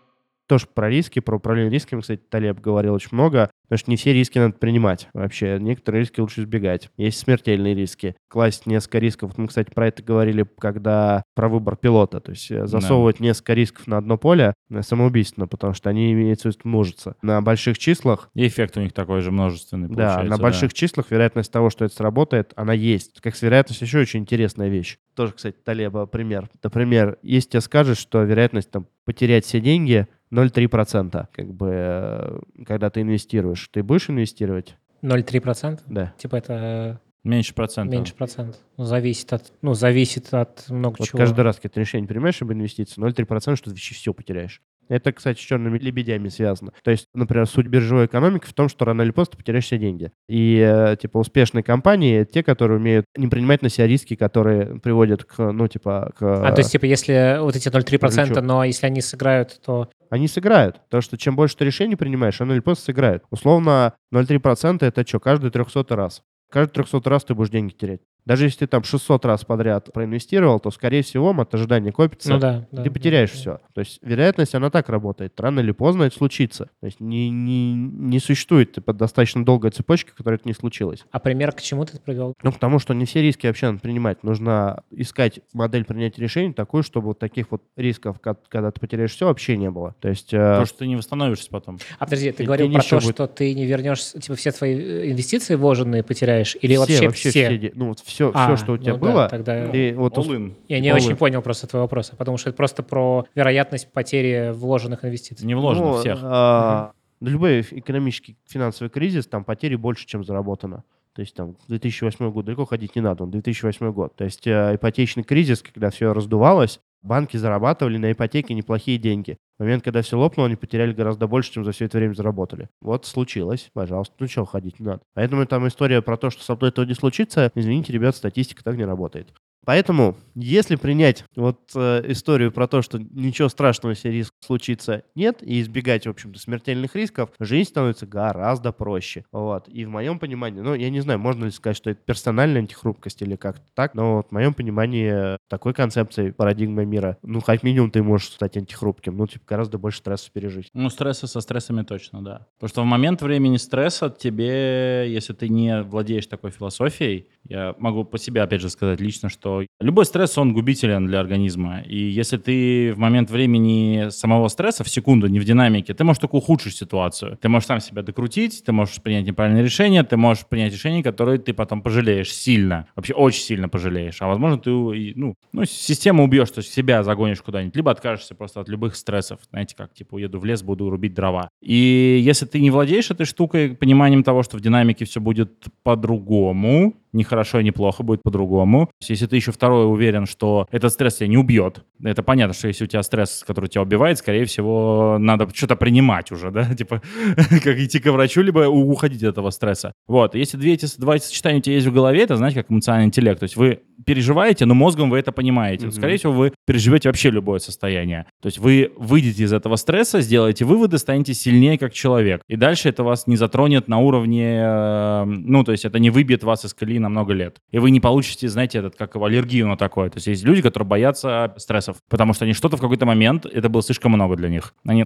[0.47, 4.13] Тоже про риски, про управление рисками, кстати, Талеб говорил очень много, потому что не все
[4.13, 5.59] риски надо принимать вообще.
[5.61, 6.89] Некоторые риски лучше избегать.
[6.97, 8.15] Есть смертельные риски.
[8.29, 9.37] Класть несколько рисков.
[9.37, 12.21] Мы, кстати, про это говорили, когда про выбор пилота.
[12.21, 16.41] То есть э, засовывать несколько рисков на одно поле э, самоубийственно, потому что они имеют
[16.41, 17.17] свойство множиться.
[17.23, 21.51] На больших числах И эффект у них такой же множественный да, на больших числах вероятность
[21.51, 23.21] того, что это сработает, она есть.
[23.21, 24.99] Как с вероятностью еще очень интересная вещь.
[25.15, 26.49] Тоже, кстати, Талеба пример.
[26.63, 32.91] Например, если тебе скажешь, что вероятность там, потерять все деньги 0,3%, как бы, э, когда
[32.91, 33.69] ты инвестируешь.
[33.73, 34.77] Ты будешь инвестировать?
[35.03, 35.81] 0,3%?
[35.87, 36.15] Да.
[36.19, 37.93] Типа это Меньше процентов.
[37.93, 38.61] меньше процент.
[38.77, 41.19] Ну, зависит от, ну, зависит от много Вот чего.
[41.19, 44.63] каждый раз, когда ты решение принимаешь об инвестиции, 0,3%, что ты вообще все потеряешь.
[44.89, 46.73] Это, кстати, с черными лебедями связано.
[46.85, 49.79] То есть, например, суть биржевой экономики в том, что рано или поздно ты потеряешь все
[49.79, 50.13] деньги.
[50.29, 55.25] И, э, типа, успешные компании— те, которые умеют не принимать на себя риски, которые приводят
[55.25, 56.23] к, ну, типа, к...
[56.23, 58.41] А, то есть, типа, если вот эти 0,3%, Плечо.
[58.41, 59.91] но если они сыграют, то...
[60.11, 60.83] Они сыграют.
[60.85, 63.25] Потому что чем больше ты решений принимаешь, рано или поздно сыграют.
[63.31, 66.23] Условно, 0,3%— это что, каждый 300 раз.
[66.51, 68.01] Каждый 300 раз ты будешь деньги терять.
[68.27, 72.33] Даже если ты там 600 раз подряд проинвестировал, то, скорее всего, от ожидания копится.
[72.33, 72.67] Ну да.
[72.73, 73.37] да, ты да, потеряешь да.
[73.37, 73.61] все.
[73.73, 75.39] То есть вероятность, она так работает.
[75.41, 76.71] Рано или поздно это случится.
[76.81, 81.05] То есть не, не, не существует типа, достаточно долгой цепочки, в которой это не случилось.
[81.13, 82.35] А пример к чему ты привел?
[82.43, 84.25] Ну, потому что не все риски вообще надо принимать.
[84.25, 89.27] Нужно искать модель принятия решений такую, чтобы вот таких вот рисков, когда ты потеряешь все,
[89.27, 89.95] вообще не было.
[90.01, 90.35] То есть...
[90.35, 91.79] э, Потому что ты не восстановишься потом.
[91.99, 93.15] А подожди, ты И говорил про то, будет.
[93.15, 96.57] что ты не вернешь, типа, все твои э, инвестиции вложенные потеряешь?
[96.61, 97.59] Или все, вообще, вообще все?
[97.59, 100.17] все ну, вот все, А, все, что у тебя ну да, было, тогда- ты вот
[100.19, 100.55] ус- All-in.
[100.69, 101.17] Я не All очень in.
[101.17, 105.47] понял просто твой вопрос, потому что это просто про вероятность потери вложенных инвестиций.
[105.47, 106.19] Не вложено Ну, всех.
[106.23, 110.85] а, Любой экономический финансовый кризис, там потери больше, чем заработано.
[111.15, 114.15] То есть там 2008 год, далеко ходить не надо, он 2008 год.
[114.17, 119.39] То есть э, ипотечный кризис, когда все раздувалось, банки зарабатывали на ипотеке неплохие деньги.
[119.59, 122.69] В момент, когда все лопнуло, они потеряли гораздо больше, чем за все это время заработали.
[122.83, 125.03] Вот случилось, пожалуйста, ну что, ходить не надо.
[125.15, 128.77] Поэтому там история про то, что со мной этого не случится, извините, ребят, статистика так
[128.77, 129.33] не работает.
[129.67, 135.43] Поэтому, если принять вот э, историю про то, что ничего страшного, если риск случится, нет,
[135.43, 139.25] и избегать, в общем-то, смертельных рисков, жизнь становится гораздо проще.
[139.33, 139.69] Вот.
[139.69, 143.21] И в моем понимании, ну, я не знаю, можно ли сказать, что это персональная антихрупкость
[143.23, 147.91] или как-то так, но вот в моем понимании такой концепции парадигмы мира, ну, как минимум
[147.91, 150.69] ты можешь стать антихрупким, ну, типа, гораздо больше стресса пережить.
[150.75, 152.47] Ну, стрессы со стрессами точно, да.
[152.55, 158.05] Потому что в момент времени стресса тебе, если ты не владеешь такой философией, я могу
[158.05, 161.81] по себе, опять же, сказать лично, что любой стресс, он губителен для организма.
[161.81, 166.21] И если ты в момент времени самого стресса, в секунду, не в динамике, ты можешь
[166.21, 167.39] только ухудшить ситуацию.
[167.41, 171.39] Ты можешь сам себя докрутить, ты можешь принять неправильное решение, ты можешь принять решение, которое
[171.39, 172.87] ты потом пожалеешь сильно.
[172.97, 174.21] Вообще очень сильно пожалеешь.
[174.21, 178.61] А возможно, ты ну, ну, систему убьешь, то есть себя загонишь куда-нибудь, либо откажешься просто
[178.61, 179.41] от любых стрессов.
[179.51, 181.49] Знаете, как, типа, уеду в лес, буду рубить дрова.
[181.63, 186.95] И если ты не владеешь этой штукой, пониманием того, что в динамике все будет по-другому,
[187.17, 188.91] не хорошо и не плохо, будет по-другому.
[189.03, 192.85] Если ты еще второй уверен, что этот стресс тебя не убьет, это понятно, что если
[192.85, 197.03] у тебя стресс, который тебя убивает, скорее всего, надо что-то принимать уже, да, типа,
[197.37, 199.93] как идти к врачу, либо уходить от этого стресса.
[200.07, 203.07] Вот, если две эти, два сочетания у тебя есть в голове, это, знаете, как эмоциональный
[203.07, 205.87] интеллект, то есть вы переживаете, но мозгом вы это понимаете.
[205.87, 205.93] Mm-hmm.
[205.93, 208.27] Скорее всего, вы переживете вообще любое состояние.
[208.43, 212.43] То есть вы выйдете из этого стресса, сделаете выводы, станете сильнее как человек.
[212.49, 216.45] И дальше это вас не затронет на уровне, э, ну, то есть это не выбьет
[216.45, 217.61] вас из колеи на много лет.
[217.71, 220.11] И вы не получите, знаете, этот, как аллергию на такое.
[220.11, 223.69] То есть есть люди, которые боятся стрессов, потому что они что-то в какой-то момент, это
[223.69, 224.75] было слишком много для них.
[224.85, 225.05] Они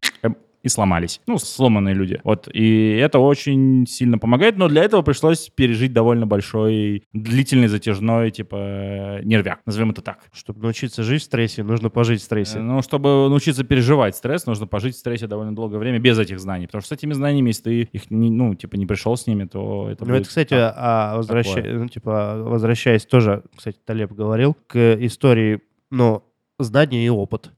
[0.62, 1.20] и сломались.
[1.26, 2.20] Ну, сломанные люди.
[2.24, 2.48] Вот.
[2.52, 9.20] И это очень сильно помогает, но для этого пришлось пережить довольно большой, длительный, затяжной, типа,
[9.22, 9.60] нервяк.
[9.64, 10.18] Назовем это так.
[10.32, 12.58] Чтобы научиться жить в стрессе, нужно пожить в стрессе.
[12.58, 16.38] Э, ну, чтобы научиться переживать стресс, нужно пожить в стрессе довольно долгое время без этих
[16.40, 16.66] знаний.
[16.66, 19.44] Потому что с этими знаниями, если ты их, не, ну, типа, не пришел с ними,
[19.44, 24.56] то это Ну, это, кстати, так, а, возвращай, ну, типа, возвращаясь тоже, кстати, Талеб говорил,
[24.66, 26.22] к истории, ну,
[26.58, 27.52] знания и опыт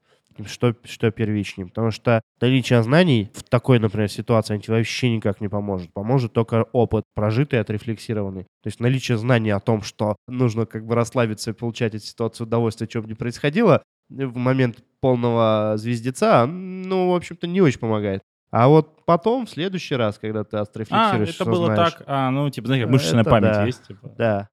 [0.46, 1.66] что, что первичнее.
[1.66, 5.92] Потому что наличие знаний в такой, например, ситуации тебе вообще никак не поможет.
[5.92, 8.44] Поможет только опыт, прожитый, отрефлексированный.
[8.62, 12.44] То есть наличие знаний о том, что нужно как бы расслабиться и получать от ситуации
[12.44, 18.22] удовольствие, чем не происходило, в момент полного звездеца, ну, в общем-то, не очень помогает.
[18.52, 22.30] А вот потом, в следующий раз, когда ты отрефлексируешь, А, это было знаешь, так, а,
[22.30, 24.10] ну, типа, знаешь, мышечная память да, есть, типа.
[24.18, 24.48] Да.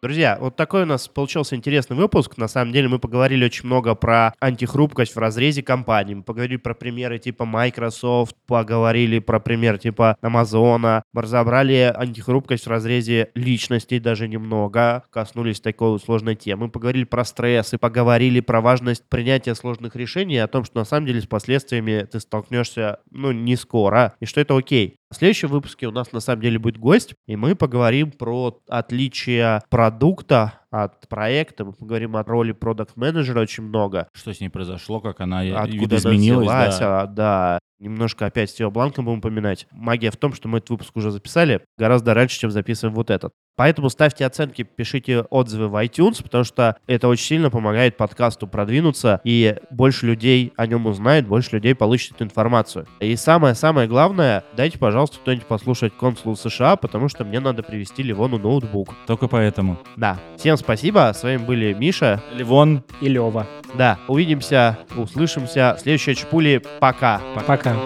[0.00, 2.36] Друзья, вот такой у нас получился интересный выпуск.
[2.36, 6.14] На самом деле мы поговорили очень много про антихрупкость в разрезе компаний.
[6.14, 11.02] Мы поговорили про примеры типа Microsoft, поговорили про пример типа Amazon.
[11.12, 15.02] Мы разобрали антихрупкость в разрезе личностей даже немного.
[15.10, 16.70] Коснулись такой сложной темы.
[16.70, 21.06] Поговорили про стресс и поговорили про важность принятия сложных решений, о том, что на самом
[21.06, 25.00] деле с последствиями ты столкнешься, ну, не скоро, и что это окей.
[25.10, 29.62] В следующем выпуске у нас на самом деле будет гость, и мы поговорим про отличия
[29.70, 34.08] продукта от проекта, мы поговорим о роли продукт-менеджера очень много.
[34.12, 36.48] Что с ней произошло, как она Откуда изменилась.
[36.48, 37.00] Она взялась, да.
[37.00, 37.58] А, да.
[37.78, 39.66] Немножко опять Стива Бланка будем упоминать.
[39.70, 43.32] Магия в том, что мы этот выпуск уже записали гораздо раньше, чем записываем вот этот.
[43.58, 49.20] Поэтому ставьте оценки, пишите отзывы в iTunes, потому что это очень сильно помогает подкасту продвинуться,
[49.24, 52.86] и больше людей о нем узнает, больше людей получит эту информацию.
[53.00, 58.38] И самое-самое главное, дайте, пожалуйста, кто-нибудь послушать консул США, потому что мне надо привезти Ливону
[58.38, 58.94] ноутбук.
[59.08, 59.76] Только поэтому.
[59.96, 60.18] Да.
[60.36, 61.12] Всем спасибо.
[61.12, 63.48] С вами были Миша, Ливон и Лева.
[63.74, 63.98] Да.
[64.06, 65.76] Увидимся, услышимся.
[65.80, 66.62] Следующая Чпули.
[66.78, 67.20] Пока.
[67.34, 67.56] Пока.
[67.56, 67.76] Пока.